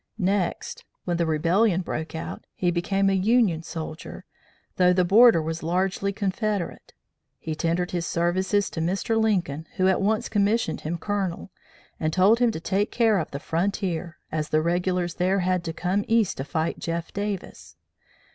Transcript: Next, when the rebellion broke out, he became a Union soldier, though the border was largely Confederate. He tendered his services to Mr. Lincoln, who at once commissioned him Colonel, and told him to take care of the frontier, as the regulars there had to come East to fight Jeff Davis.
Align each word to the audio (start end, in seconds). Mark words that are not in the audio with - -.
Next, 0.17 0.83
when 1.05 1.17
the 1.17 1.27
rebellion 1.27 1.81
broke 1.81 2.15
out, 2.15 2.43
he 2.55 2.71
became 2.71 3.07
a 3.07 3.13
Union 3.13 3.61
soldier, 3.61 4.25
though 4.77 4.93
the 4.93 5.05
border 5.05 5.43
was 5.43 5.61
largely 5.61 6.11
Confederate. 6.11 6.93
He 7.37 7.53
tendered 7.53 7.91
his 7.91 8.07
services 8.07 8.71
to 8.71 8.79
Mr. 8.79 9.15
Lincoln, 9.21 9.67
who 9.75 9.87
at 9.87 10.01
once 10.01 10.27
commissioned 10.27 10.81
him 10.81 10.97
Colonel, 10.97 11.51
and 11.99 12.11
told 12.11 12.39
him 12.39 12.49
to 12.49 12.59
take 12.59 12.89
care 12.91 13.19
of 13.19 13.29
the 13.29 13.39
frontier, 13.39 14.17
as 14.31 14.49
the 14.49 14.63
regulars 14.63 15.13
there 15.13 15.41
had 15.41 15.63
to 15.65 15.71
come 15.71 16.03
East 16.07 16.37
to 16.37 16.43
fight 16.43 16.79
Jeff 16.79 17.13
Davis. 17.13 17.75